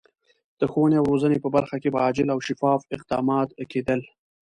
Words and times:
د 0.59 0.61
ښوونې 0.71 0.95
او 0.99 1.05
روزنې 1.11 1.37
په 1.41 1.49
برخه 1.55 1.75
کې 1.81 1.89
به 1.93 1.99
عاجل 2.05 2.27
او 2.33 2.39
شفاف 2.47 2.81
اقدامات 2.95 3.49
کېدل. 3.71 4.01